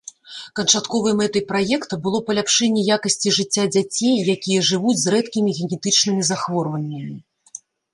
[0.59, 7.17] Канчатковай мэтай праекта было паляпшэнне якасці жыцця дзяцей, якія жывуць з рэдкімі генетычнымі захворваннямі.